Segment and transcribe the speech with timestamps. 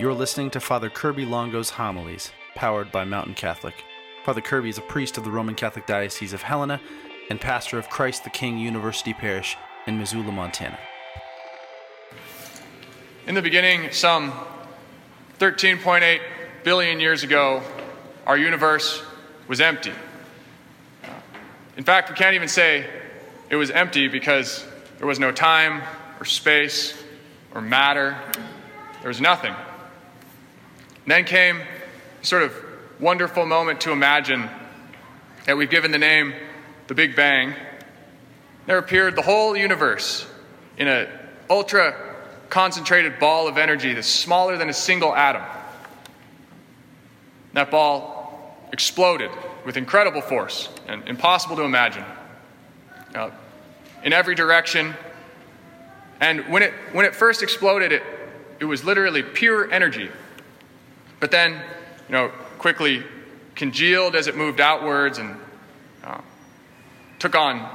[0.00, 3.84] You're listening to Father Kirby Longo's homilies, powered by Mountain Catholic.
[4.24, 6.80] Father Kirby is a priest of the Roman Catholic Diocese of Helena
[7.28, 10.78] and pastor of Christ the King University Parish in Missoula, Montana.
[13.26, 14.32] In the beginning, some
[15.38, 16.20] 13.8
[16.64, 17.62] billion years ago,
[18.26, 19.02] our universe
[19.48, 19.92] was empty.
[21.76, 22.86] In fact, we can't even say
[23.50, 25.82] it was empty because there was no time
[26.18, 26.94] or space
[27.54, 28.16] or matter.
[29.02, 29.54] There was nothing.
[31.06, 31.60] Then came
[32.22, 32.52] sort of
[32.98, 34.48] wonderful moment to imagine
[35.46, 36.34] that we've given the name
[36.86, 37.54] the Big Bang.
[38.66, 40.26] There appeared the whole universe
[40.76, 41.08] in an
[41.48, 41.94] ultra
[42.48, 45.42] concentrated ball of energy that's smaller than a single atom.
[47.54, 49.30] That ball exploded
[49.64, 52.04] with incredible force and impossible to imagine
[53.14, 53.30] uh,
[54.04, 54.94] in every direction.
[56.20, 58.02] And when it, when it first exploded, it,
[58.58, 60.10] it was literally pure energy.
[61.20, 61.52] But then,
[62.08, 63.04] you know, quickly
[63.54, 65.36] congealed as it moved outwards and
[66.02, 66.20] uh,
[67.18, 67.68] took on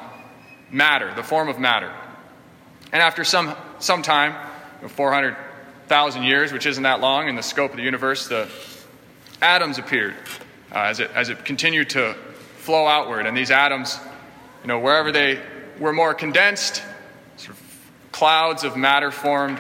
[0.72, 1.94] matter, the form of matter.
[2.92, 4.34] And after some, some time,
[4.78, 8.50] you know, 400,000 years, which isn't that long in the scope of the universe, the
[9.42, 10.16] atoms appeared
[10.72, 12.16] uh, as, it, as it continued to
[12.58, 13.28] flow outward.
[13.28, 14.00] And these atoms,
[14.64, 15.40] you know, wherever they
[15.80, 16.82] were more condensed,
[17.38, 17.64] sort of
[18.12, 19.60] clouds of matter formed.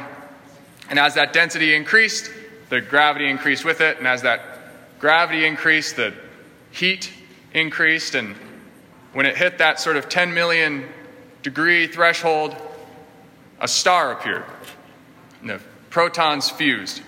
[0.89, 2.31] And as that density increased,
[2.75, 3.99] the gravity increased with it.
[3.99, 4.41] And as that
[4.99, 6.13] gravity increased, the
[6.71, 7.09] heat
[7.53, 8.15] increased.
[8.15, 8.35] And
[9.13, 10.85] when it hit that sort of 10 million
[11.41, 12.53] degree threshold,
[13.61, 14.43] a star appeared.
[15.39, 17.01] And the protons fused.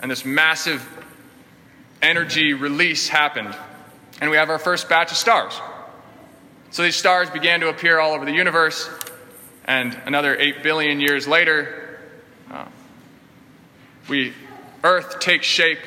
[0.00, 0.88] And this massive
[2.02, 3.52] energy release happened.
[4.20, 5.60] And we have our first batch of stars.
[6.70, 8.88] So these stars began to appear all over the universe.
[9.64, 11.98] And another 8 billion years later,
[12.48, 12.66] uh,
[14.08, 14.32] we,
[14.82, 15.78] Earth takes shape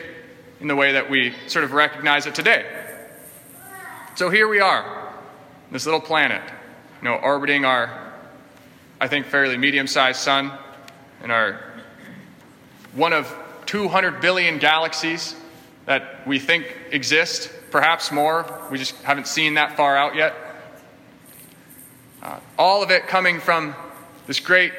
[0.59, 2.65] in the way that we sort of recognize it today.
[4.15, 5.13] So here we are,
[5.71, 6.41] this little planet,
[7.01, 8.13] you know, orbiting our,
[9.01, 10.51] I think, fairly medium sized sun
[11.21, 11.59] and our
[12.93, 13.33] one of
[13.65, 15.35] 200 billion galaxies
[15.85, 18.67] that we think exist, perhaps more.
[18.71, 20.33] We just haven't seen that far out yet.
[22.23, 23.75] Uh, all of it coming from
[24.27, 24.71] this great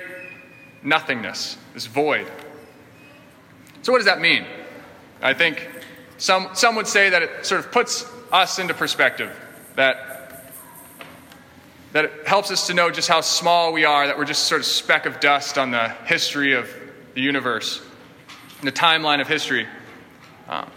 [0.82, 2.26] nothingness, this void.
[3.86, 4.44] So, what does that mean?
[5.22, 5.70] I think
[6.18, 9.32] some, some would say that it sort of puts us into perspective,
[9.76, 10.52] that,
[11.92, 14.60] that it helps us to know just how small we are, that we're just sort
[14.60, 16.68] of speck of dust on the history of
[17.14, 17.80] the universe,
[18.60, 19.68] the timeline of history.
[20.48, 20.68] Um,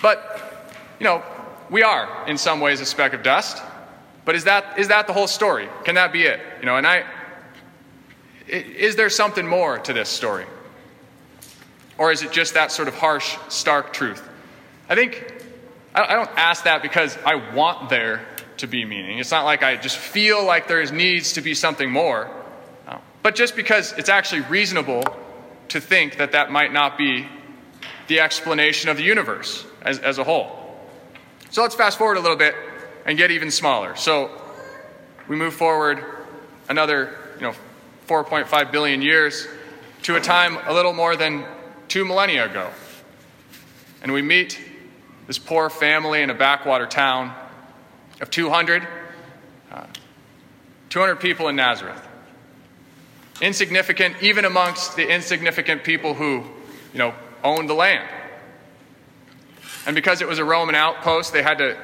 [0.00, 1.22] but, you know,
[1.68, 3.62] we are in some ways a speck of dust.
[4.24, 5.68] But is that, is that the whole story?
[5.84, 6.40] Can that be it?
[6.60, 7.04] You know, and I,
[8.46, 10.46] is there something more to this story?
[11.98, 14.26] Or is it just that sort of harsh, stark truth?
[14.88, 15.34] I think,
[15.94, 18.24] I don't ask that because I want there
[18.58, 19.18] to be meaning.
[19.18, 22.30] It's not like I just feel like there needs to be something more,
[22.86, 25.02] uh, but just because it's actually reasonable
[25.68, 27.26] to think that that might not be
[28.06, 30.58] the explanation of the universe as, as a whole.
[31.50, 32.54] So let's fast forward a little bit
[33.06, 33.96] and get even smaller.
[33.96, 34.30] So
[35.28, 36.02] we move forward
[36.68, 37.54] another, you know,
[38.06, 39.46] 4.5 billion years
[40.02, 41.44] to a time a little more than
[41.88, 42.70] two millennia ago.
[44.02, 44.60] And we meet
[45.26, 47.34] this poor family in a backwater town
[48.20, 48.86] of 200,
[49.70, 49.86] uh,
[50.90, 52.02] 200 people in Nazareth.
[53.40, 56.44] Insignificant, even amongst the insignificant people who,
[56.92, 58.08] you know, owned the land.
[59.86, 61.76] And because it was a Roman outpost, they had to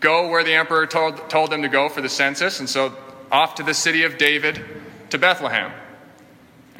[0.00, 2.58] go where the emperor told, told them to go for the census.
[2.58, 2.96] And so
[3.30, 4.64] off to the city of David
[5.10, 5.72] to Bethlehem.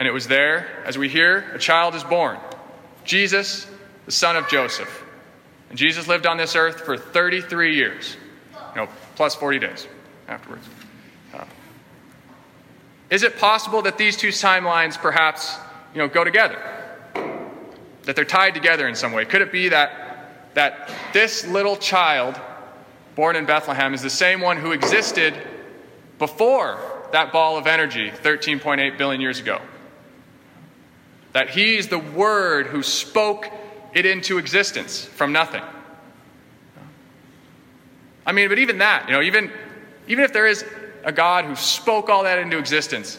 [0.00, 2.38] And it was there, as we hear, a child is born
[3.04, 3.66] Jesus,
[4.06, 5.04] the son of Joseph.
[5.68, 8.16] And Jesus lived on this earth for 33 years,
[8.74, 9.86] you know, plus 40 days
[10.26, 10.66] afterwards.
[11.34, 11.44] Uh,
[13.10, 15.58] is it possible that these two timelines perhaps,
[15.94, 16.58] you know, go together?
[18.04, 19.26] That they're tied together in some way?
[19.26, 22.40] Could it be that, that this little child
[23.16, 25.34] born in Bethlehem is the same one who existed
[26.18, 26.80] before
[27.12, 29.60] that ball of energy 13.8 billion years ago?
[31.32, 33.46] That he's the Word who spoke
[33.92, 35.62] it into existence from nothing.
[38.26, 39.50] I mean, but even that, you know, even,
[40.06, 40.64] even if there is
[41.04, 43.18] a God who spoke all that into existence,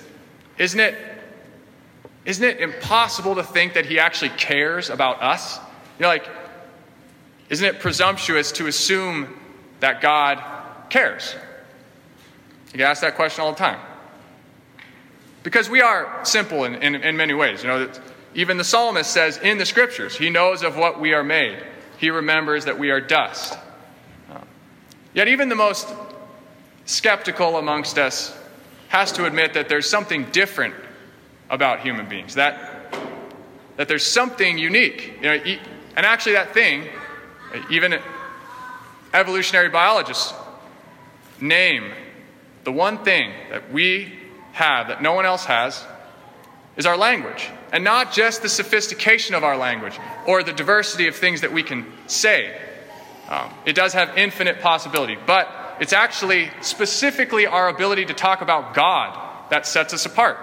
[0.58, 0.96] isn't it,
[2.26, 5.58] isn't it impossible to think that he actually cares about us?
[5.98, 6.28] You know, like,
[7.50, 9.38] isn't it presumptuous to assume
[9.80, 10.42] that God
[10.90, 11.36] cares?
[12.72, 13.80] You get asked that question all the time.
[15.44, 17.64] Because we are simple in, in, in many ways.
[17.64, 17.92] You know,
[18.36, 21.58] even the psalmist says in the scriptures, he knows of what we are made.
[21.98, 23.58] He remembers that we are dust.
[24.32, 24.42] Uh,
[25.14, 25.88] yet, even the most
[26.86, 28.38] skeptical amongst us
[28.90, 30.76] has to admit that there's something different
[31.50, 32.94] about human beings, that,
[33.78, 35.14] that there's something unique.
[35.22, 35.34] You know,
[35.96, 36.88] and actually, that thing,
[37.70, 38.00] even
[39.14, 40.34] evolutionary biologists
[41.42, 41.92] name
[42.64, 44.21] the one thing that we
[44.54, 45.84] have that no one else has
[46.78, 47.50] is our language.
[47.72, 51.64] And not just the sophistication of our language or the diversity of things that we
[51.64, 52.60] can say.
[53.30, 58.74] Um, it does have infinite possibility, but it's actually specifically our ability to talk about
[58.74, 59.18] God
[59.50, 60.38] that sets us apart.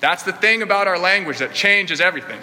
[0.00, 2.40] That's the thing about our language that changes everything.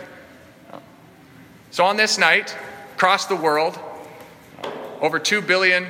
[1.72, 2.56] So, on this night,
[2.96, 3.78] across the world,
[5.02, 5.86] over 2 billion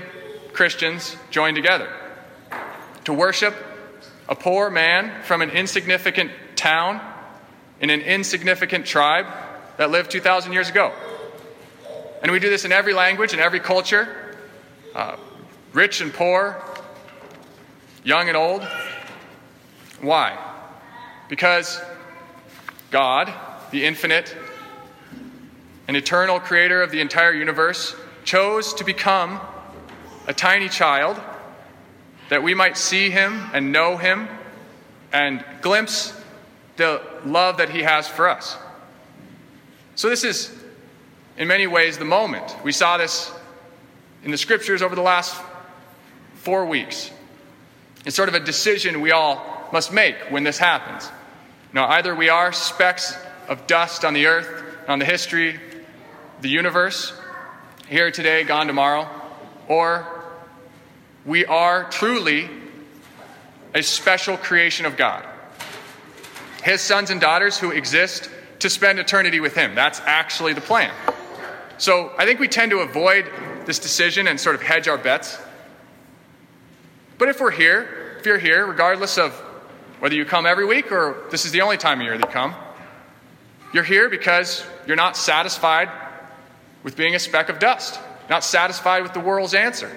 [0.53, 1.89] Christians joined together
[3.06, 3.53] to worship
[4.29, 7.01] a poor man from an insignificant town
[7.79, 9.25] in an insignificant tribe
[9.77, 10.91] that lived 2,000 years ago.
[12.21, 14.35] And we do this in every language, in every culture,
[14.95, 15.18] uh,
[15.74, 16.62] rich and poor,
[18.03, 18.63] young and old.
[20.01, 20.38] Why?
[21.29, 21.79] Because
[22.89, 23.31] God,
[23.71, 24.35] the infinite
[25.88, 29.39] and eternal creator of the entire universe, chose to become
[30.25, 31.21] a tiny child
[32.29, 34.27] that we might see him and know him
[35.13, 36.13] and glimpse
[36.75, 38.57] the love that he has for us.
[39.95, 40.53] So, this is,
[41.38, 42.56] in many ways, the moment.
[42.63, 43.31] We saw this
[44.24, 45.41] in the scriptures over the last
[46.35, 47.12] four weeks.
[48.06, 51.09] It's sort of a decision we all must make when this happens.
[51.74, 55.59] Now, either we are specks of dust on the earth, on the history,
[56.41, 57.13] the universe,
[57.89, 59.09] here today, gone tomorrow,
[59.68, 60.17] or
[61.27, 62.50] we are truly
[63.75, 65.25] a special creation of God.
[66.63, 69.75] His sons and daughters who exist to spend eternity with Him.
[69.75, 70.91] That's actually the plan.
[71.77, 73.29] So I think we tend to avoid
[73.65, 75.38] this decision and sort of hedge our bets.
[77.18, 79.33] But if we're here, if you're here, regardless of
[80.00, 82.31] whether you come every week or this is the only time of year that you
[82.31, 82.56] come,
[83.74, 85.89] you're here because you're not satisfied
[86.83, 89.91] with being a speck of dust, not satisfied with the world's answer.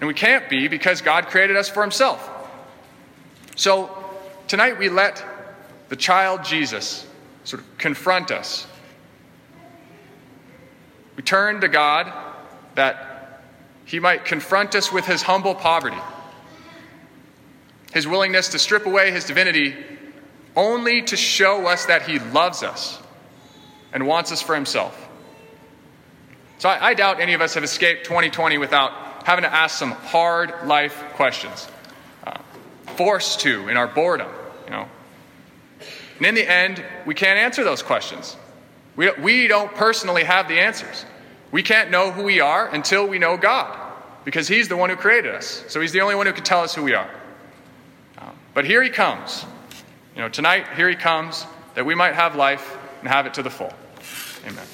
[0.00, 2.28] And we can't be because God created us for Himself.
[3.54, 3.94] So
[4.48, 5.22] tonight we let
[5.90, 7.06] the child Jesus
[7.44, 8.66] sort of confront us.
[11.16, 12.10] We turn to God
[12.76, 13.42] that
[13.84, 16.00] He might confront us with His humble poverty,
[17.92, 19.76] His willingness to strip away His divinity
[20.56, 22.98] only to show us that He loves us
[23.92, 25.08] and wants us for Himself.
[26.58, 29.92] So I, I doubt any of us have escaped 2020 without having to ask some
[29.92, 31.68] hard life questions.
[32.26, 32.38] Uh,
[32.96, 34.28] forced to in our boredom,
[34.64, 34.88] you know.
[36.18, 38.36] And in the end, we can't answer those questions.
[38.96, 41.04] We, we don't personally have the answers.
[41.52, 43.76] We can't know who we are until we know God,
[44.24, 45.64] because He's the one who created us.
[45.68, 47.10] So He's the only one who can tell us who we are.
[48.18, 49.44] Uh, but here He comes.
[50.14, 53.42] You know, tonight, here He comes that we might have life and have it to
[53.42, 53.72] the full.
[54.46, 54.66] Amen.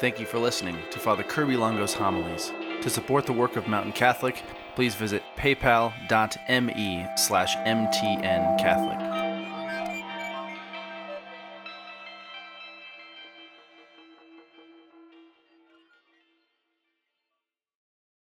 [0.00, 2.52] Thank you for listening to Father Kirby Longo's homilies.
[2.80, 4.42] To support the work of Mountain Catholic,
[4.74, 9.09] please visit paypal.me slash mtncatholic.